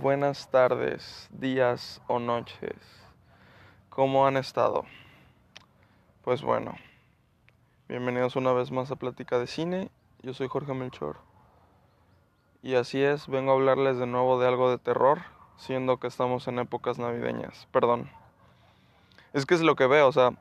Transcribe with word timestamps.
buenas 0.00 0.50
tardes, 0.50 1.28
días 1.30 2.02
o 2.06 2.18
noches. 2.18 2.76
¿Cómo 3.88 4.26
han 4.26 4.36
estado? 4.36 4.84
Pues 6.22 6.42
bueno, 6.42 6.74
bienvenidos 7.88 8.36
una 8.36 8.52
vez 8.52 8.70
más 8.70 8.90
a 8.90 8.96
Plática 8.96 9.38
de 9.38 9.46
Cine. 9.46 9.90
Yo 10.22 10.34
soy 10.34 10.48
Jorge 10.48 10.74
Melchor. 10.74 11.16
Y 12.62 12.74
así 12.74 13.02
es, 13.02 13.26
vengo 13.28 13.52
a 13.52 13.54
hablarles 13.54 13.98
de 13.98 14.06
nuevo 14.06 14.38
de 14.38 14.48
algo 14.48 14.70
de 14.70 14.78
terror, 14.78 15.22
siendo 15.56 15.98
que 15.98 16.08
estamos 16.08 16.46
en 16.48 16.58
épocas 16.58 16.98
navideñas. 16.98 17.66
Perdón. 17.72 18.10
Es 19.32 19.46
que 19.46 19.54
es 19.54 19.62
lo 19.62 19.76
que 19.76 19.86
veo, 19.86 20.08
o 20.08 20.12
sea, 20.12 20.32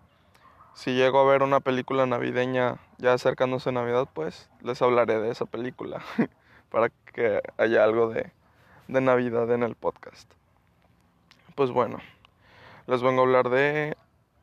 si 0.73 0.93
llego 0.95 1.19
a 1.19 1.31
ver 1.31 1.43
una 1.43 1.61
película 1.61 2.05
navideña 2.05 2.77
ya 2.97 3.13
acercándose 3.13 3.69
a 3.69 3.73
Navidad, 3.73 4.09
pues 4.13 4.49
les 4.61 4.81
hablaré 4.81 5.19
de 5.19 5.31
esa 5.31 5.45
película 5.45 6.01
para 6.69 6.89
que 7.13 7.41
haya 7.57 7.83
algo 7.83 8.09
de 8.09 8.31
de 8.87 9.01
Navidad 9.01 9.51
en 9.51 9.63
el 9.63 9.75
podcast. 9.75 10.31
Pues 11.55 11.71
bueno, 11.71 11.99
les 12.87 13.01
vengo 13.01 13.21
a 13.21 13.25
hablar 13.25 13.49
de 13.49 13.97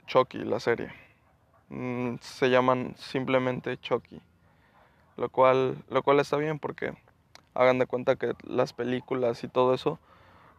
Chucky, 0.06 0.38
la 0.38 0.60
serie. 0.60 0.92
Mm, 1.68 2.16
se 2.20 2.50
llaman 2.50 2.94
simplemente 2.96 3.78
Chucky. 3.78 4.20
Lo 5.16 5.28
cual, 5.28 5.76
lo 5.88 6.02
cual 6.02 6.20
está 6.20 6.36
bien 6.36 6.58
porque 6.58 6.94
hagan 7.54 7.78
de 7.78 7.86
cuenta 7.86 8.16
que 8.16 8.34
las 8.42 8.72
películas 8.72 9.44
y 9.44 9.48
todo 9.48 9.74
eso, 9.74 9.98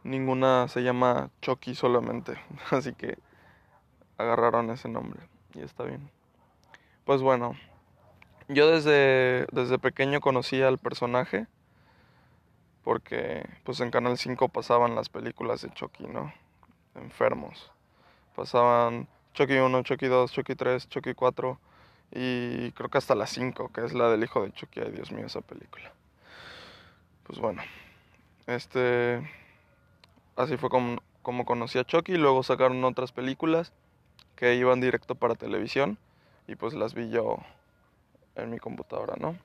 ninguna 0.03 0.67
se 0.67 0.83
llama 0.83 1.29
Chucky 1.41 1.75
solamente. 1.75 2.37
Así 2.71 2.93
que 2.93 3.17
agarraron 4.17 4.69
ese 4.69 4.89
nombre 4.89 5.19
y 5.53 5.61
está 5.61 5.83
bien. 5.83 6.09
Pues 7.05 7.21
bueno, 7.21 7.55
yo 8.47 8.69
desde, 8.69 9.47
desde 9.51 9.79
pequeño 9.79 10.21
conocí 10.21 10.61
al 10.61 10.77
personaje 10.77 11.47
porque 12.83 13.47
pues 13.63 13.79
en 13.79 13.91
Canal 13.91 14.17
5 14.17 14.49
pasaban 14.49 14.95
las 14.95 15.09
películas 15.09 15.61
de 15.61 15.71
Chucky, 15.71 16.07
¿no? 16.07 16.33
Enfermos. 16.95 17.71
Pasaban 18.35 19.07
Chucky 19.33 19.57
1, 19.57 19.83
Chucky 19.83 20.07
2, 20.07 20.31
Chucky 20.31 20.55
3, 20.55 20.89
Chucky 20.89 21.13
4 21.13 21.59
y 22.11 22.71
creo 22.73 22.89
que 22.89 22.97
hasta 22.97 23.15
la 23.15 23.25
5, 23.25 23.71
que 23.73 23.85
es 23.85 23.93
la 23.93 24.09
del 24.09 24.23
hijo 24.23 24.43
de 24.43 24.51
Chucky. 24.51 24.81
Ay, 24.81 24.91
Dios 24.91 25.11
mío, 25.11 25.25
esa 25.25 25.41
película. 25.41 25.91
Pues 27.23 27.39
bueno, 27.39 27.63
este 28.47 29.27
así 30.35 30.57
fue 30.57 30.69
como, 30.69 31.01
como 31.21 31.45
conocí 31.45 31.79
a 31.79 31.85
Chucky, 31.85 32.15
luego 32.17 32.43
sacaron 32.43 32.83
otras 32.83 33.11
películas 33.11 33.71
que 34.35 34.55
iban 34.55 34.81
directo 34.81 35.15
para 35.15 35.35
televisión 35.35 35.97
y 36.47 36.55
pues 36.55 36.73
las 36.73 36.93
vi 36.93 37.09
yo 37.09 37.37
en 38.35 38.49
mi 38.49 38.59
computadora, 38.59 39.15
¿no? 39.17 39.37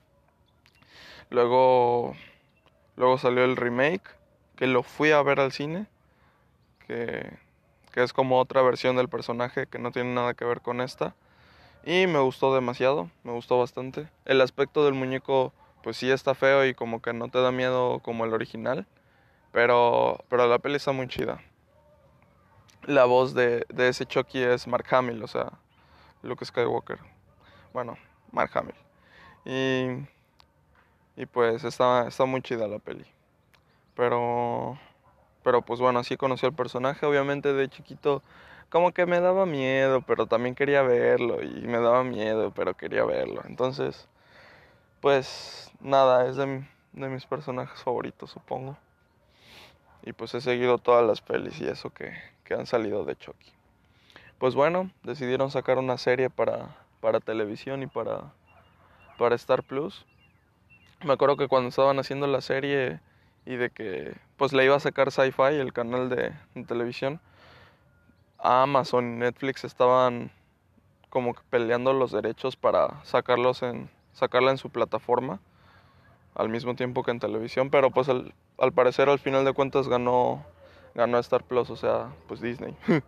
Luego 1.31 2.17
Luego 2.99 3.17
salió 3.17 3.45
el 3.45 3.55
remake, 3.55 4.03
que 4.57 4.67
lo 4.67 4.83
fui 4.83 5.13
a 5.13 5.23
ver 5.23 5.39
al 5.39 5.53
cine, 5.53 5.87
que, 6.85 7.39
es 7.95 8.13
como 8.13 8.41
otra 8.41 8.61
versión 8.61 8.97
del 8.97 9.09
personaje 9.09 9.69
que 9.69 9.79
no 9.79 9.93
tiene 9.93 10.13
nada 10.13 10.35
que 10.35 10.45
ver 10.45 10.61
con 10.61 10.81
esta. 10.81 11.15
Y 11.85 12.09
me 12.09 12.19
gustó 12.19 12.53
demasiado, 12.53 13.09
me 13.23 13.31
gustó 13.31 13.57
bastante. 13.57 14.09
El 14.25 14.41
aspecto 14.41 14.85
del 14.85 14.95
muñeco, 14.95 15.53
pues 15.85 15.97
sí 15.97 16.11
está 16.11 16.35
feo 16.35 16.67
y 16.67 16.75
como 16.75 17.01
que 17.01 17.13
no 17.13 17.29
te 17.29 17.41
da 17.41 17.53
miedo 17.53 18.01
como 18.01 18.25
el 18.25 18.35
original, 18.35 18.85
pero, 19.53 20.25
pero 20.29 20.49
la 20.49 20.59
peli 20.59 20.75
está 20.75 20.91
muy 20.91 21.07
chida. 21.07 21.41
La 22.83 23.05
voz 23.05 23.33
de, 23.33 23.65
de 23.69 23.89
ese 23.89 24.07
Chucky 24.07 24.43
es 24.43 24.67
Mark 24.67 24.87
Hamill, 24.91 25.23
o 25.23 25.29
sea, 25.29 25.53
Luke 26.23 26.45
Skywalker. 26.45 26.99
Bueno, 27.73 27.97
Mark 28.33 28.51
Hamill. 28.55 28.75
Y 29.45 30.05
y 31.19 31.27
pues 31.27 31.65
está, 31.65 32.07
está 32.07 32.25
muy 32.27 32.41
chida 32.43 32.69
la 32.69 32.79
peli. 32.79 33.05
Pero, 33.97 34.79
pero 35.43 35.63
pues 35.63 35.81
bueno, 35.81 35.99
así 35.99 36.17
conocí 36.17 36.47
al 36.47 36.55
personaje. 36.55 37.05
Obviamente 37.05 37.53
de 37.53 37.69
chiquito 37.69 38.23
como 38.71 38.93
que 38.93 39.05
me 39.05 39.19
daba 39.19 39.45
miedo, 39.45 40.01
pero 40.03 40.27
también 40.27 40.55
quería 40.55 40.83
verlo. 40.83 41.43
Y 41.43 41.67
me 41.67 41.81
daba 41.81 42.05
miedo, 42.05 42.53
pero 42.55 42.75
quería 42.75 43.05
verlo. 43.05 43.43
Entonces, 43.47 44.09
pues 45.01 45.73
nada, 45.81 46.29
es 46.29 46.37
de, 46.37 46.65
de 46.93 47.09
mis 47.09 47.27
personajes 47.27 47.83
favoritos, 47.83 48.31
supongo. 48.31 48.77
Y 50.05 50.13
pues 50.13 50.33
he 50.35 50.41
seguido 50.41 50.79
todas 50.79 51.05
las 51.05 51.21
pelis 51.21 51.61
y 51.61 51.67
eso 51.67 51.91
que, 51.91 52.13
que 52.45 52.55
han 52.55 52.67
salido 52.67 53.05
de 53.05 53.17
Chucky. 53.17 53.53
Pues 54.39 54.55
bueno, 54.55 54.89
decidieron 55.03 55.51
sacar 55.51 55.79
una 55.79 55.99
serie 55.99 56.31
para, 56.31 56.77
para 57.01 57.19
televisión 57.19 57.83
y 57.83 57.89
para, 57.89 58.33
para 59.19 59.35
Star 59.35 59.65
Plus. 59.65 60.07
Me 61.05 61.13
acuerdo 61.13 61.37
que 61.37 61.49
cuando 61.49 61.69
estaban 61.69 61.99
haciendo 61.99 62.27
la 62.27 62.41
serie 62.41 63.01
y 63.47 63.57
de 63.57 63.71
que 63.71 64.17
pues 64.37 64.53
le 64.53 64.65
iba 64.65 64.75
a 64.77 64.81
sacar 64.81 65.13
Sci-Fi, 65.13 65.55
el 65.55 65.73
canal 65.73 66.09
de, 66.09 66.33
televisión, 66.67 67.21
Amazon 68.39 69.15
y 69.15 69.19
Netflix 69.19 69.65
estaban 69.65 70.31
como 71.09 71.35
que 71.35 71.41
peleando 71.49 71.93
los 71.93 72.11
derechos 72.11 72.57
para 72.57 73.03
sacarlos 73.05 73.63
en 73.63 73.89
sacarla 74.13 74.51
en 74.51 74.59
su 74.59 74.71
plataforma 74.71 75.41
al 76.35 76.49
mismo 76.49 76.75
tiempo 76.75 77.03
que 77.05 77.13
en 77.13 77.21
televisión, 77.21 77.71
pero 77.71 77.91
pues 77.91 78.09
al, 78.09 78.35
al 78.59 78.73
parecer 78.73 79.09
al 79.09 79.19
final 79.19 79.45
de 79.45 79.53
cuentas 79.53 79.89
ganó 79.89 80.45
ganó 80.95 81.19
Star 81.19 81.45
Plus, 81.45 81.71
o 81.71 81.77
sea, 81.77 82.13
pues 82.27 82.41
Disney. 82.41 82.77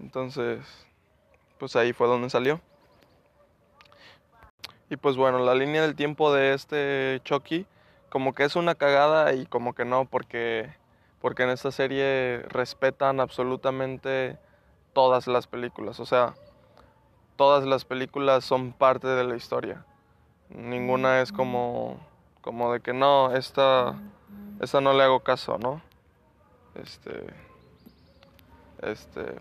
Entonces, 0.00 0.60
pues 1.58 1.74
ahí 1.76 1.92
fue 1.92 2.06
donde 2.06 2.30
salió. 2.30 2.60
Y 4.92 4.98
pues 4.98 5.16
bueno, 5.16 5.38
la 5.38 5.54
línea 5.54 5.80
del 5.80 5.96
tiempo 5.96 6.34
de 6.34 6.52
este 6.52 7.22
Chucky 7.24 7.64
como 8.10 8.34
que 8.34 8.44
es 8.44 8.56
una 8.56 8.74
cagada 8.74 9.32
y 9.32 9.46
como 9.46 9.72
que 9.72 9.86
no, 9.86 10.04
porque, 10.04 10.70
porque 11.22 11.44
en 11.44 11.48
esta 11.48 11.70
serie 11.70 12.42
respetan 12.50 13.18
absolutamente 13.18 14.36
todas 14.92 15.28
las 15.28 15.46
películas. 15.46 15.98
O 15.98 16.04
sea, 16.04 16.34
todas 17.36 17.64
las 17.64 17.86
películas 17.86 18.44
son 18.44 18.74
parte 18.74 19.08
de 19.08 19.24
la 19.24 19.34
historia. 19.34 19.82
Ninguna 20.50 21.22
es 21.22 21.32
como, 21.32 21.98
como 22.42 22.70
de 22.74 22.80
que 22.80 22.92
no, 22.92 23.34
esta, 23.34 23.94
esta 24.60 24.82
no 24.82 24.92
le 24.92 25.04
hago 25.04 25.20
caso, 25.20 25.56
¿no? 25.56 25.80
Este, 26.74 27.32
este, 28.82 29.40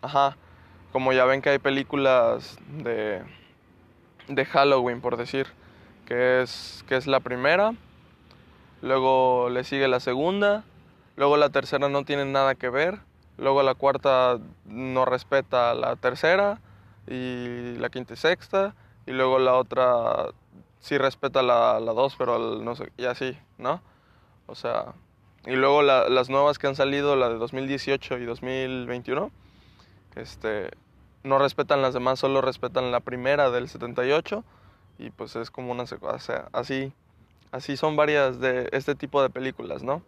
ajá, 0.00 0.38
como 0.90 1.12
ya 1.12 1.26
ven 1.26 1.42
que 1.42 1.50
hay 1.50 1.58
películas 1.58 2.56
de 2.66 3.43
de 4.28 4.44
Halloween, 4.44 5.00
por 5.00 5.16
decir, 5.16 5.46
que 6.06 6.42
es, 6.42 6.84
que 6.88 6.96
es 6.96 7.06
la 7.06 7.20
primera, 7.20 7.72
luego 8.82 9.48
le 9.50 9.64
sigue 9.64 9.88
la 9.88 10.00
segunda, 10.00 10.64
luego 11.16 11.36
la 11.36 11.50
tercera 11.50 11.88
no 11.88 12.04
tiene 12.04 12.24
nada 12.24 12.54
que 12.54 12.68
ver, 12.68 13.00
luego 13.38 13.62
la 13.62 13.74
cuarta 13.74 14.38
no 14.66 15.04
respeta 15.04 15.74
la 15.74 15.96
tercera 15.96 16.60
y 17.06 17.76
la 17.78 17.88
quinta 17.90 18.14
y 18.14 18.16
sexta, 18.16 18.74
y 19.06 19.12
luego 19.12 19.38
la 19.38 19.54
otra 19.54 20.26
sí 20.80 20.98
respeta 20.98 21.42
la, 21.42 21.80
la 21.80 21.92
dos, 21.92 22.14
pero 22.16 22.38
no 22.38 22.76
sé, 22.76 22.92
y 22.96 23.06
así, 23.06 23.36
¿no? 23.58 23.80
O 24.46 24.54
sea, 24.54 24.94
y 25.46 25.56
luego 25.56 25.82
las 25.82 26.30
nuevas 26.30 26.58
que 26.58 26.66
han 26.66 26.76
salido, 26.76 27.16
la 27.16 27.28
de 27.28 27.36
2018 27.36 28.18
y 28.18 28.24
2021, 28.24 29.30
este, 30.16 30.70
no 31.24 31.38
respetan 31.38 31.82
las 31.82 31.94
demás, 31.94 32.20
solo 32.20 32.40
respetan 32.40 32.92
la 32.92 33.00
primera 33.00 33.50
del 33.50 33.68
78 33.68 34.44
y 34.98 35.10
pues 35.10 35.34
es 35.34 35.50
como 35.50 35.72
una 35.72 35.86
secuencia, 35.86 36.48
así, 36.52 36.92
así 37.50 37.76
son 37.76 37.96
varias 37.96 38.38
de 38.38 38.68
este 38.72 38.94
tipo 38.94 39.22
de 39.22 39.30
películas, 39.30 39.82
¿no? 39.82 40.02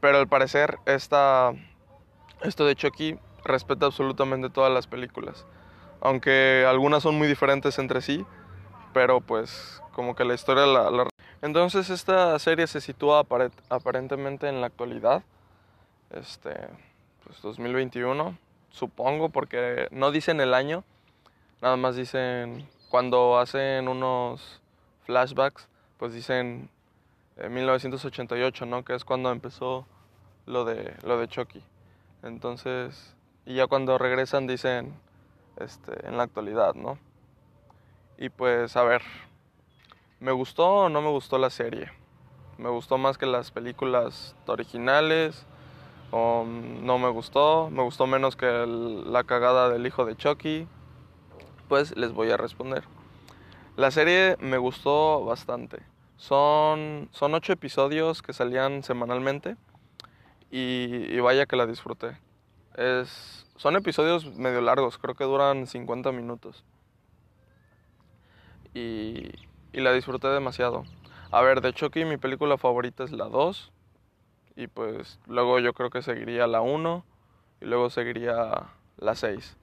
Pero 0.00 0.18
al 0.18 0.28
parecer 0.28 0.78
esta, 0.84 1.52
esto 2.42 2.64
de 2.66 2.76
Chucky 2.76 3.18
respeta 3.42 3.86
absolutamente 3.86 4.50
todas 4.50 4.72
las 4.72 4.86
películas, 4.86 5.46
aunque 6.00 6.64
algunas 6.68 7.02
son 7.02 7.16
muy 7.16 7.26
diferentes 7.26 7.78
entre 7.78 8.02
sí, 8.02 8.24
pero 8.92 9.20
pues 9.20 9.82
como 9.92 10.14
que 10.14 10.24
la 10.24 10.34
historia 10.34 10.66
la... 10.66 11.08
Entonces 11.42 11.90
esta 11.90 12.38
serie 12.38 12.66
se 12.66 12.80
sitúa 12.80 13.24
aparentemente 13.70 14.48
en 14.48 14.60
la 14.60 14.66
actualidad, 14.66 15.22
este, 16.10 16.54
pues 17.24 17.40
2021, 17.42 18.36
supongo, 18.76 19.30
porque 19.30 19.88
no 19.90 20.10
dicen 20.10 20.40
el 20.40 20.52
año, 20.52 20.84
nada 21.62 21.76
más 21.76 21.96
dicen 21.96 22.68
cuando 22.90 23.38
hacen 23.38 23.88
unos 23.88 24.60
flashbacks, 25.04 25.68
pues 25.98 26.12
dicen 26.12 26.68
1988, 27.48 28.64
eh, 28.64 28.68
¿no? 28.68 28.84
Que 28.84 28.94
es 28.94 29.04
cuando 29.04 29.32
empezó 29.32 29.86
lo 30.44 30.64
de 30.64 30.94
lo 31.02 31.18
de 31.18 31.26
Chucky. 31.26 31.62
Entonces, 32.22 33.16
y 33.46 33.54
ya 33.54 33.66
cuando 33.66 33.96
regresan 33.98 34.46
dicen 34.46 34.94
este 35.56 36.06
en 36.06 36.18
la 36.18 36.24
actualidad, 36.24 36.74
¿no? 36.74 36.98
Y 38.18 38.28
pues 38.28 38.76
a 38.76 38.82
ver, 38.82 39.02
¿me 40.20 40.32
gustó 40.32 40.84
o 40.84 40.88
no 40.90 41.00
me 41.00 41.10
gustó 41.10 41.38
la 41.38 41.50
serie? 41.50 41.90
Me 42.58 42.68
gustó 42.68 42.98
más 42.98 43.16
que 43.16 43.26
las 43.26 43.50
películas 43.50 44.36
originales 44.46 45.46
no 46.12 46.98
me 46.98 47.08
gustó, 47.10 47.68
me 47.70 47.82
gustó 47.82 48.06
menos 48.06 48.36
que 48.36 48.46
la 48.46 49.24
cagada 49.24 49.68
del 49.68 49.86
hijo 49.86 50.04
de 50.04 50.16
Chucky, 50.16 50.66
pues 51.68 51.96
les 51.96 52.12
voy 52.12 52.30
a 52.30 52.36
responder. 52.36 52.84
La 53.76 53.90
serie 53.90 54.36
me 54.40 54.56
gustó 54.56 55.24
bastante, 55.24 55.82
Son, 56.16 57.08
son 57.12 57.34
ocho 57.34 57.52
episodios 57.52 58.22
que 58.22 58.32
salían 58.32 58.82
semanalmente 58.82 59.56
y, 60.50 61.12
y 61.14 61.20
vaya 61.20 61.46
que 61.46 61.56
la 61.56 61.66
disfruté. 61.66 62.16
Es, 62.74 63.46
son 63.56 63.76
episodios 63.76 64.34
medio 64.36 64.60
largos, 64.60 64.96
creo 64.96 65.14
que 65.14 65.24
duran 65.24 65.66
50 65.66 66.12
minutos. 66.12 66.64
Y, 68.72 69.30
y 69.72 69.80
la 69.80 69.92
disfruté 69.92 70.28
demasiado. 70.28 70.84
A 71.30 71.42
ver, 71.42 71.60
de 71.60 71.72
Chucky 71.72 72.04
mi 72.04 72.16
película 72.16 72.56
favorita 72.56 73.04
es 73.04 73.12
la 73.12 73.26
2. 73.26 73.72
Y 74.56 74.68
pues 74.68 75.20
luego 75.26 75.58
yo 75.58 75.74
creo 75.74 75.90
que 75.90 76.00
seguiría 76.00 76.46
la 76.46 76.62
1 76.62 77.04
y 77.60 77.66
luego 77.66 77.90
seguiría 77.90 78.64
la 78.96 79.14
6. 79.14 79.56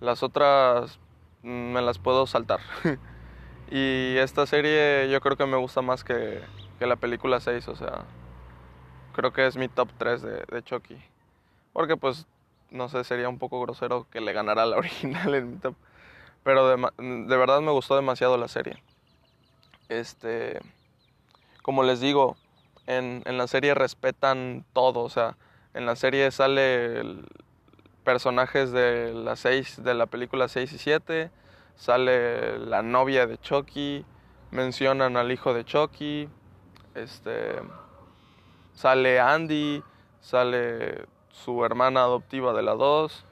Las 0.00 0.22
otras 0.22 1.00
me 1.42 1.82
las 1.82 1.98
puedo 1.98 2.26
saltar. 2.28 2.60
y 3.70 4.16
esta 4.18 4.46
serie 4.46 5.10
yo 5.10 5.20
creo 5.20 5.36
que 5.36 5.46
me 5.46 5.56
gusta 5.56 5.82
más 5.82 6.04
que, 6.04 6.40
que, 6.78 6.86
la 6.86 6.96
película 6.96 7.40
6, 7.40 7.66
o 7.68 7.76
sea, 7.76 8.04
creo 9.14 9.32
que 9.32 9.46
es 9.46 9.56
mi 9.56 9.68
top 9.68 9.88
3 9.98 10.22
de, 10.22 10.44
de 10.44 10.62
Chucky. 10.62 10.96
Porque 11.72 11.96
pues, 11.96 12.26
no 12.70 12.88
sé, 12.88 13.02
sería 13.02 13.28
un 13.28 13.38
poco 13.38 13.60
grosero 13.60 14.06
que 14.10 14.20
le 14.20 14.32
ganara 14.32 14.64
la 14.64 14.76
original 14.78 15.34
en 15.34 15.50
mi 15.50 15.56
top. 15.58 15.74
Pero 16.44 16.68
de, 16.68 16.90
de 16.98 17.36
verdad 17.36 17.60
me 17.60 17.72
gustó 17.72 17.96
demasiado 17.96 18.36
la 18.38 18.46
serie. 18.46 18.80
Este, 19.88 20.60
como 21.62 21.82
les 21.82 22.00
digo, 22.00 22.36
en, 22.86 23.22
en, 23.24 23.38
la 23.38 23.46
serie 23.46 23.74
respetan 23.74 24.64
todo, 24.72 25.00
o 25.00 25.08
sea, 25.08 25.36
en 25.74 25.86
la 25.86 25.96
serie 25.96 26.30
sale 26.30 27.02
personajes 28.04 28.72
de 28.72 29.12
la 29.12 29.36
6 29.36 29.82
de 29.82 29.94
la 29.94 30.06
película 30.06 30.48
6 30.48 30.72
y 30.72 30.78
7, 30.78 31.30
sale 31.74 32.58
la 32.58 32.82
novia 32.82 33.26
de 33.26 33.38
Chucky, 33.38 34.04
mencionan 34.50 35.16
al 35.16 35.32
hijo 35.32 35.52
de 35.52 35.64
Chucky, 35.64 36.28
este 36.94 37.60
sale 38.72 39.20
Andy, 39.20 39.82
sale 40.20 41.06
su 41.30 41.64
hermana 41.64 42.02
adoptiva 42.02 42.52
de 42.52 42.62
la 42.62 42.74
2. 42.74 43.24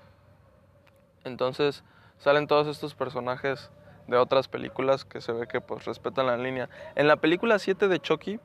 Entonces, 1.24 1.84
salen 2.18 2.46
todos 2.46 2.66
estos 2.66 2.94
personajes 2.94 3.70
de 4.06 4.16
otras 4.16 4.48
películas 4.48 5.04
que 5.04 5.20
se 5.20 5.32
ve 5.32 5.46
que 5.46 5.60
pues 5.60 5.84
respetan 5.84 6.26
la 6.26 6.36
línea. 6.36 6.68
En 6.94 7.08
la 7.08 7.16
película 7.16 7.58
7 7.58 7.88
de 7.88 8.00
Chucky 8.00 8.40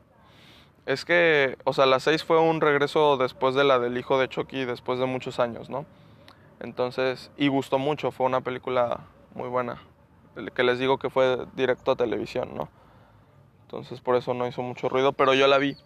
es 0.86 1.06
que, 1.06 1.58
o 1.64 1.74
sea, 1.74 1.86
la 1.86 2.00
6 2.00 2.24
fue 2.24 2.40
un 2.40 2.62
regreso 2.62 3.18
después 3.18 3.56
de 3.56 3.64
la 3.64 3.80
del 3.80 3.98
hijo 3.98 4.20
de 4.20 4.28
Chucky 4.30 4.66
después 4.66 5.00
de 5.00 5.06
muchos 5.06 5.40
años, 5.40 5.70
¿no? 5.70 5.86
Entonces, 6.60 7.32
y 7.38 7.48
gustó 7.48 7.80
mucho, 7.80 8.12
fue 8.12 8.26
una 8.26 8.42
película 8.42 9.02
muy 9.36 9.50
buena. 9.50 9.82
Que 10.56 10.64
les 10.64 10.80
digo 10.80 10.98
que 10.98 11.10
fue 11.10 11.46
directo 11.56 11.92
a 11.92 11.96
televisión, 11.96 12.56
¿no? 12.56 12.70
Entonces 13.64 14.02
por 14.02 14.16
eso 14.16 14.34
no 14.34 14.48
hizo 14.48 14.62
mucho 14.62 14.90
ruido, 14.90 15.14
pero 15.14 15.34
yo 15.34 15.48
la 15.48 15.58
vi. 15.58 15.78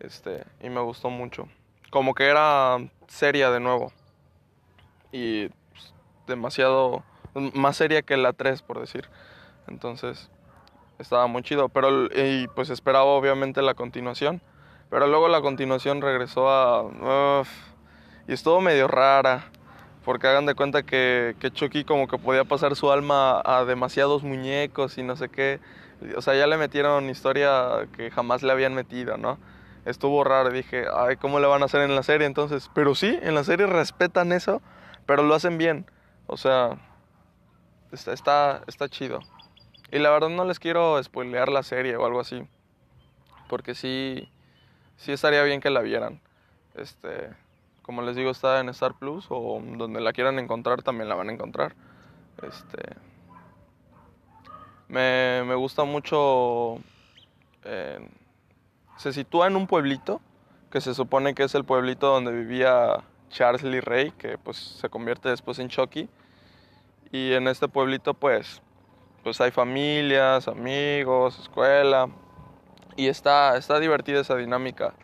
Este, 0.00 0.44
y 0.62 0.68
me 0.68 0.80
gustó 0.80 1.10
mucho. 1.10 1.48
Como 1.90 2.14
que 2.14 2.26
era 2.26 2.78
seria 3.08 3.50
de 3.50 3.60
nuevo. 3.60 3.92
Y 5.12 5.48
pues, 5.48 5.94
demasiado 6.26 7.02
más 7.34 7.76
seria 7.76 8.02
que 8.02 8.16
la 8.16 8.32
3, 8.32 8.62
por 8.62 8.80
decir. 8.80 9.08
Entonces, 9.66 10.30
estaba 10.98 11.26
muy 11.26 11.42
chido, 11.42 11.68
pero 11.68 12.06
y 12.06 12.48
pues 12.54 12.70
esperaba 12.70 13.04
obviamente 13.04 13.62
la 13.62 13.74
continuación, 13.74 14.40
pero 14.90 15.06
luego 15.06 15.28
la 15.28 15.40
continuación 15.40 16.00
regresó 16.00 16.48
a 16.48 17.44
y 18.28 18.32
estuvo 18.32 18.60
medio 18.60 18.88
rara. 18.88 19.50
Porque 20.04 20.28
hagan 20.28 20.46
de 20.46 20.54
cuenta 20.54 20.84
que, 20.84 21.34
que 21.40 21.50
Chucky 21.50 21.82
como 21.82 22.06
que 22.06 22.16
podía 22.16 22.44
pasar 22.44 22.76
su 22.76 22.92
alma 22.92 23.42
a 23.44 23.64
demasiados 23.64 24.22
muñecos 24.22 24.98
y 24.98 25.02
no 25.02 25.16
sé 25.16 25.28
qué. 25.28 25.58
O 26.16 26.22
sea, 26.22 26.36
ya 26.36 26.46
le 26.46 26.56
metieron 26.56 27.10
historia 27.10 27.88
que 27.96 28.12
jamás 28.12 28.44
le 28.44 28.52
habían 28.52 28.72
metido, 28.72 29.16
¿no? 29.16 29.36
Estuvo 29.84 30.22
raro, 30.22 30.50
dije, 30.50 30.84
ay, 30.94 31.16
¿cómo 31.16 31.40
le 31.40 31.48
van 31.48 31.62
a 31.62 31.64
hacer 31.64 31.80
en 31.80 31.96
la 31.96 32.04
serie 32.04 32.26
entonces? 32.26 32.70
Pero 32.72 32.94
sí, 32.94 33.18
en 33.20 33.34
la 33.34 33.42
serie 33.42 33.66
respetan 33.66 34.30
eso, 34.30 34.62
pero 35.06 35.24
lo 35.24 35.34
hacen 35.34 35.58
bien. 35.58 35.86
O 36.28 36.36
sea, 36.36 36.78
está, 37.90 38.12
está, 38.12 38.62
está 38.68 38.88
chido. 38.88 39.20
Y 39.90 39.98
la 39.98 40.10
verdad 40.10 40.28
no 40.28 40.44
les 40.44 40.58
quiero 40.58 41.02
spoilear 41.02 41.48
la 41.48 41.62
serie 41.62 41.96
o 41.96 42.04
algo 42.06 42.20
así. 42.20 42.46
Porque 43.48 43.74
sí, 43.74 44.28
sí 44.96 45.12
estaría 45.12 45.42
bien 45.42 45.60
que 45.60 45.70
la 45.70 45.80
vieran. 45.80 46.20
Este, 46.74 47.30
como 47.82 48.02
les 48.02 48.16
digo, 48.16 48.30
está 48.30 48.60
en 48.60 48.68
Star 48.70 48.94
Plus 48.94 49.26
o 49.30 49.62
donde 49.62 50.00
la 50.00 50.12
quieran 50.12 50.38
encontrar 50.38 50.82
también 50.82 51.08
la 51.08 51.14
van 51.14 51.28
a 51.28 51.32
encontrar. 51.32 51.74
Este, 52.42 52.96
me, 54.88 55.44
me 55.44 55.54
gusta 55.54 55.84
mucho. 55.84 56.78
Eh, 57.64 58.08
se 58.96 59.12
sitúa 59.12 59.46
en 59.46 59.56
un 59.56 59.66
pueblito 59.66 60.20
que 60.70 60.80
se 60.80 60.94
supone 60.94 61.34
que 61.34 61.44
es 61.44 61.54
el 61.54 61.64
pueblito 61.64 62.08
donde 62.08 62.32
vivía 62.32 63.04
Charles 63.30 63.62
Lee 63.62 63.80
Ray, 63.80 64.10
que 64.12 64.38
pues 64.38 64.56
se 64.56 64.88
convierte 64.88 65.28
después 65.28 65.58
en 65.58 65.68
Chucky. 65.68 66.08
Y 67.12 67.32
en 67.32 67.48
este 67.48 67.68
pueblito 67.68 68.14
pues, 68.14 68.60
pues 69.26 69.40
hay 69.40 69.50
familias, 69.50 70.46
amigos, 70.46 71.36
escuela. 71.40 72.08
Y 72.94 73.08
está, 73.08 73.56
está 73.56 73.80
divertida 73.80 74.20
esa 74.20 74.36
dinámica 74.36 74.94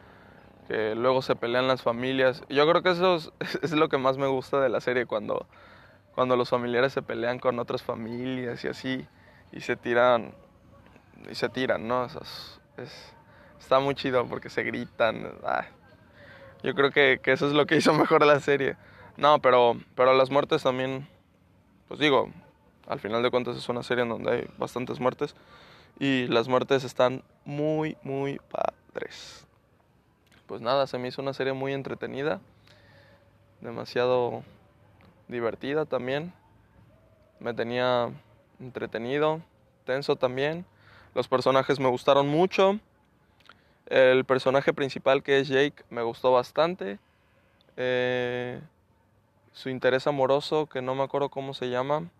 que 0.69 0.95
luego 0.95 1.23
se 1.23 1.35
pelean 1.35 1.67
las 1.67 1.83
familias. 1.83 2.45
Yo 2.49 2.65
creo 2.71 2.85
que 2.85 2.91
eso 2.91 3.17
es, 3.63 3.73
lo 3.73 3.89
que 3.89 3.99
más 3.99 4.19
me 4.19 4.29
gusta 4.29 4.61
de 4.61 4.69
la 4.69 4.81
serie, 4.81 5.07
cuando, 5.07 5.49
cuando 6.15 6.37
los 6.37 6.51
familiares 6.51 6.93
se 6.93 7.03
pelean 7.03 7.41
con 7.41 7.59
otras 7.59 7.83
familias 7.83 8.63
y 8.63 8.69
así, 8.69 9.09
y 9.51 9.61
se 9.61 9.75
tiran, 9.75 10.33
y 11.29 11.35
se 11.35 11.49
tiran, 11.49 11.89
¿no? 11.89 12.07
es, 12.07 12.61
está 13.59 13.81
muy 13.81 13.97
chido 13.97 14.25
porque 14.27 14.51
se 14.51 14.63
gritan. 14.63 15.33
Ah. 15.45 15.67
Yo 16.63 16.77
creo 16.77 16.93
que, 16.93 17.19
que, 17.21 17.33
eso 17.33 17.49
es 17.49 17.55
lo 17.55 17.67
que 17.67 17.75
hizo 17.75 17.93
mejor 17.93 18.25
la 18.25 18.39
serie. 18.39 18.77
No, 19.17 19.41
pero, 19.41 19.77
pero 19.97 20.15
las 20.15 20.31
muertes 20.31 20.63
también, 20.63 21.09
pues 21.89 21.99
digo, 21.99 22.31
al 22.87 23.01
final 23.01 23.23
de 23.23 23.31
cuentas 23.31 23.57
es 23.57 23.69
una 23.69 23.83
serie 23.83 24.03
en 24.03 24.11
donde 24.11 24.31
hay 24.31 24.49
bastantes 24.59 25.01
muertes. 25.01 25.35
Y 25.99 26.27
las 26.29 26.49
muertes 26.49 26.85
están 26.85 27.23
muy, 27.45 27.97
muy 28.03 28.41
padres 28.51 29.47
pues 30.53 30.61
nada, 30.61 30.87
se 30.87 30.99
me 30.99 31.09
hizo 31.09 31.23
una 31.23 31.33
serie 31.33 31.55
muy 31.55 31.73
entretenida, 31.73 32.39
demasiado 33.63 34.43
divertida 35.27 35.87
también. 35.87 36.35
Me 37.41 37.55
tenía 37.55 38.11
entretenido, 38.61 39.41
tenso 39.87 40.17
también. 40.17 40.67
Los 41.15 41.27
personajes 41.27 41.81
me 41.81 41.89
gustaron 41.89 42.29
mucho. 42.29 42.79
El 43.87 44.27
personaje 44.27 44.75
principal 44.75 45.23
que 45.23 45.41
es 45.41 45.49
Jake 45.49 45.85
me 45.89 46.03
gustó 46.03 46.33
bastante. 46.33 46.99
Eh, 47.79 48.61
su 49.55 49.71
interés 49.71 50.07
amoroso, 50.07 50.67
que 50.67 50.83
no 50.83 50.95
me 50.95 51.03
acuerdo 51.03 51.31
cómo 51.31 51.55
se 51.55 51.71
llama, 51.71 52.11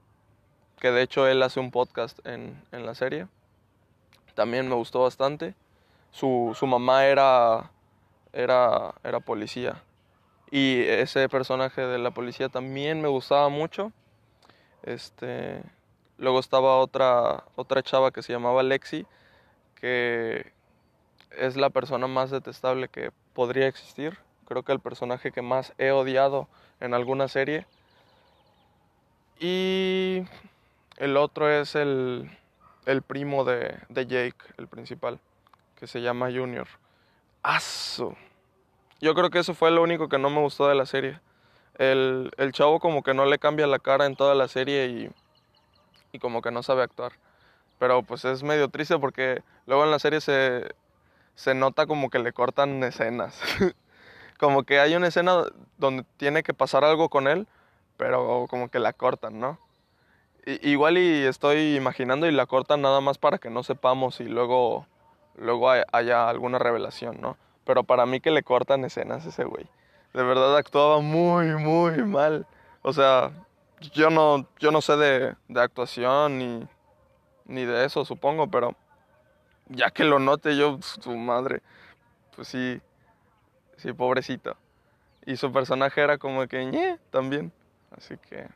que 0.83 0.91
de 0.91 1.03
hecho 1.03 1.29
él 1.29 1.45
hace 1.45 1.61
un 1.61 1.71
podcast 1.71 2.19
en, 2.27 2.61
en 2.73 2.85
la 2.85 2.97
serie, 2.97 3.29
también 4.35 4.69
me 4.69 4.75
gustó 4.75 5.03
bastante. 5.03 5.55
Su, 6.11 6.57
su 6.59 6.67
mamá 6.67 7.07
era 7.07 7.71
era, 8.33 8.97
era 9.05 9.21
policía. 9.21 9.81
Y 10.51 10.81
ese 10.81 11.29
personaje 11.29 11.83
de 11.83 11.99
la 11.99 12.11
policía 12.11 12.49
también 12.49 13.01
me 13.01 13.07
gustaba 13.07 13.49
mucho. 13.49 13.93
Este, 14.83 15.63
luego 16.19 16.41
estaba 16.41 16.79
otra, 16.79 17.45
otra 17.55 17.85
chava 17.85 18.11
que 18.11 18.25
se 18.25 18.33
llamaba 18.33 18.65
Lexi, 18.65 19.07
que 19.77 20.51
es 21.31 21.57
la 21.57 21.71
persona 21.71 22.09
más 22.09 22.33
detestable 22.33 22.89
que 22.89 23.13
podría 23.35 23.69
existir. 23.69 24.19
Creo 24.47 24.65
que 24.65 24.73
el 24.73 24.81
personaje 24.81 25.31
que 25.31 25.43
más 25.43 25.75
he 25.79 25.93
odiado 25.93 26.49
en 26.81 26.93
alguna 26.93 27.29
serie. 27.29 27.67
Y 29.39 30.25
el 30.97 31.17
otro 31.17 31.51
es 31.51 31.75
el, 31.75 32.31
el 32.87 33.03
primo 33.03 33.45
de, 33.45 33.79
de 33.89 34.07
Jake, 34.07 34.37
el 34.59 34.69
principal, 34.69 35.19
que 35.77 35.87
se 35.87 36.01
llama 36.01 36.31
Junior. 36.31 36.69
¡Aso! 37.43 38.17
Yo 39.01 39.15
creo 39.15 39.31
que 39.31 39.41
eso 39.41 39.55
fue 39.55 39.71
lo 39.71 39.83
único 39.83 40.09
que 40.09 40.19
no 40.19 40.31
me 40.31 40.41
gustó 40.41 40.69
de 40.69 40.75
la 40.75 40.87
serie. 40.87 41.21
El, 41.79 42.31
el 42.37 42.53
chavo 42.53 42.79
como 42.79 43.03
que 43.03 43.15
no 43.15 43.25
le 43.25 43.39
cambia 43.39 43.67
la 43.67 43.79
cara 43.79 44.07
en 44.07 44.15
toda 44.15 44.35
la 44.35 44.47
serie 44.47 44.87
y, 44.87 45.11
y 46.13 46.19
como 46.19 46.43
que 46.43 46.51
no 46.51 46.63
sabe 46.63 46.83
actuar. 46.83 47.13
Pero 47.79 48.03
pues 48.03 48.25
es 48.25 48.43
medio 48.43 48.69
triste 48.69 48.99
porque 48.99 49.43
luego 49.67 49.85
en 49.85 49.91
la 49.91 49.99
serie 49.99 50.21
se, 50.21 50.73
se 51.35 51.55
nota 51.55 51.87
como 51.87 52.11
que 52.11 52.21
le 52.21 52.33
cortan 52.33 52.83
escenas. 52.85 53.41
como 54.39 54.63
que 54.63 54.79
hay 54.79 54.95
una 54.95 55.09
escena 55.09 55.45
donde 55.79 56.05
tiene 56.17 56.43
que 56.43 56.55
pasar 56.55 56.85
algo 56.85 57.09
con 57.09 57.27
él, 57.27 57.49
pero 57.97 58.47
como 58.49 58.69
que 58.69 58.79
la 58.79 58.93
cortan, 58.93 59.41
¿no? 59.41 59.59
Igual 60.47 60.99
y 60.99 61.25
estoy 61.25 61.77
imaginando 61.77 62.27
y 62.27 62.33
la 62.33 62.47
cortan 62.47 62.83
nada 62.83 63.01
más 63.01 63.19
para 63.19 63.39
que 63.39 63.51
no 63.51 63.63
sepamos 63.63 64.21
y 64.21 64.25
luego 64.25 64.87
luego 65.37 65.71
haya 65.71 66.29
alguna 66.29 66.59
revelación, 66.59 67.21
¿no? 67.21 67.37
Pero 67.65 67.85
para 67.85 68.07
mí 68.07 68.21
que 68.21 68.31
le 68.31 68.43
cortan 68.43 68.85
escenas 68.85 69.25
ese 69.25 69.45
güey. 69.45 69.67
De 70.13 70.23
verdad 70.23 70.57
actuaba 70.57 71.01
muy, 71.01 71.55
muy 71.55 72.03
mal. 72.05 72.47
O 72.83 72.93
sea, 72.93 73.31
yo 73.93 74.11
no, 74.11 74.47
yo 74.59 74.71
no 74.71 74.81
sé 74.81 74.97
de, 74.97 75.35
de 75.49 75.61
actuación 75.61 76.39
ni, 76.39 76.69
ni 77.47 77.65
de 77.65 77.85
eso, 77.85 78.05
supongo, 78.05 78.49
pero 78.49 78.75
ya 79.69 79.91
que 79.91 80.05
lo 80.05 80.19
note 80.19 80.57
yo, 80.57 80.79
su 80.83 81.17
madre, 81.17 81.63
pues 82.35 82.49
sí, 82.49 82.81
sí, 83.77 83.93
pobrecito. 83.93 84.57
Y 85.25 85.37
su 85.37 85.53
personaje 85.53 86.01
era 86.01 86.19
como 86.19 86.47
que 86.47 86.65
ñe 86.67 86.99
también. 87.11 87.53
Así 87.97 88.17
que, 88.29 88.49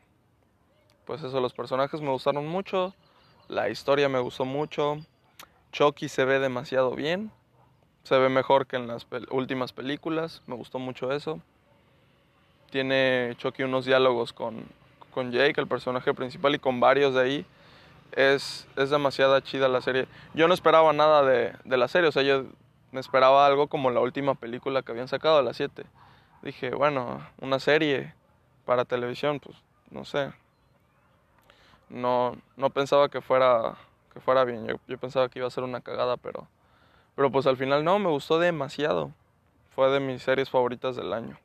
pues 1.06 1.22
eso, 1.22 1.40
los 1.40 1.54
personajes 1.54 2.00
me 2.00 2.10
gustaron 2.10 2.46
mucho. 2.46 2.92
La 3.48 3.70
historia 3.70 4.08
me 4.08 4.18
gustó 4.18 4.44
mucho. 4.44 4.98
Chucky 5.72 6.08
se 6.08 6.24
ve 6.24 6.40
demasiado 6.40 6.94
bien. 6.96 7.30
Se 8.02 8.18
ve 8.18 8.28
mejor 8.28 8.66
que 8.66 8.76
en 8.76 8.88
las 8.88 9.06
últimas 9.30 9.72
películas. 9.72 10.42
Me 10.46 10.56
gustó 10.56 10.78
mucho 10.78 11.12
eso. 11.12 11.40
Tiene 12.70 13.34
Chucky 13.38 13.62
unos 13.62 13.84
diálogos 13.84 14.32
con, 14.32 14.64
con 15.14 15.30
Jake, 15.30 15.60
el 15.60 15.68
personaje 15.68 16.12
principal, 16.12 16.56
y 16.56 16.58
con 16.58 16.80
varios 16.80 17.14
de 17.14 17.20
ahí. 17.20 17.46
Es, 18.12 18.66
es 18.76 18.90
demasiado 18.90 19.38
chida 19.40 19.68
la 19.68 19.80
serie. 19.80 20.08
Yo 20.34 20.48
no 20.48 20.54
esperaba 20.54 20.92
nada 20.92 21.22
de, 21.22 21.54
de 21.64 21.76
la 21.76 21.86
serie. 21.86 22.08
O 22.08 22.12
sea, 22.12 22.24
yo 22.24 22.46
me 22.90 22.98
esperaba 22.98 23.46
algo 23.46 23.68
como 23.68 23.90
la 23.90 24.00
última 24.00 24.34
película 24.34 24.82
que 24.82 24.90
habían 24.90 25.08
sacado, 25.08 25.38
a 25.38 25.42
las 25.42 25.56
7. 25.56 25.84
Dije, 26.42 26.70
bueno, 26.70 27.24
una 27.40 27.60
serie 27.60 28.14
para 28.64 28.84
televisión, 28.84 29.38
pues 29.38 29.56
no 29.90 30.04
sé. 30.04 30.32
No, 31.88 32.36
no 32.56 32.70
pensaba 32.70 33.08
que 33.08 33.20
fuera, 33.20 33.76
que 34.12 34.20
fuera 34.20 34.44
bien. 34.44 34.66
Yo, 34.66 34.76
yo 34.88 34.98
pensaba 34.98 35.28
que 35.28 35.38
iba 35.38 35.48
a 35.48 35.50
ser 35.50 35.64
una 35.64 35.80
cagada, 35.80 36.16
pero, 36.16 36.48
pero 37.14 37.30
pues 37.30 37.46
al 37.46 37.56
final 37.56 37.84
no, 37.84 37.98
me 37.98 38.10
gustó 38.10 38.38
demasiado. 38.38 39.12
Fue 39.74 39.90
de 39.90 40.00
mis 40.00 40.22
series 40.22 40.50
favoritas 40.50 40.96
del 40.96 41.12
año. 41.12 41.38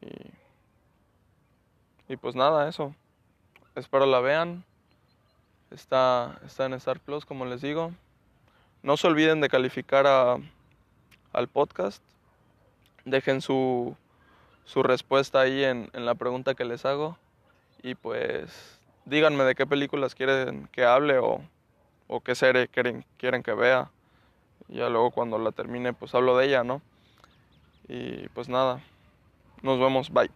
Y, 0.00 0.30
y 2.12 2.16
pues 2.16 2.34
nada, 2.34 2.68
eso. 2.68 2.94
Espero 3.74 4.06
la 4.06 4.20
vean. 4.20 4.64
Está, 5.70 6.40
está 6.44 6.66
en 6.66 6.74
Star 6.74 6.98
Plus, 7.00 7.24
como 7.24 7.44
les 7.46 7.62
digo. 7.62 7.92
No 8.82 8.96
se 8.96 9.06
olviden 9.06 9.40
de 9.40 9.48
calificar 9.48 10.06
al 10.06 11.48
podcast. 11.48 12.02
Dejen 13.04 13.40
su, 13.40 13.96
su 14.64 14.82
respuesta 14.82 15.40
ahí 15.40 15.64
en, 15.64 15.88
en, 15.92 16.04
la 16.04 16.14
pregunta 16.14 16.54
que 16.54 16.64
les 16.64 16.84
hago. 16.84 17.16
Y 17.82 17.94
pues 17.94 18.79
díganme 19.10 19.44
de 19.44 19.54
qué 19.54 19.66
películas 19.66 20.14
quieren 20.14 20.68
que 20.72 20.84
hable 20.84 21.18
o, 21.18 21.42
o 22.08 22.20
qué 22.20 22.34
serie 22.34 22.68
quieren, 22.68 23.04
quieren 23.18 23.42
que 23.42 23.52
vea. 23.52 23.90
Ya 24.68 24.88
luego 24.88 25.10
cuando 25.10 25.38
la 25.38 25.52
termine 25.52 25.92
pues 25.92 26.14
hablo 26.14 26.36
de 26.36 26.46
ella, 26.46 26.64
¿no? 26.64 26.80
Y 27.88 28.28
pues 28.28 28.48
nada, 28.48 28.80
nos 29.62 29.80
vemos, 29.80 30.10
bye. 30.10 30.30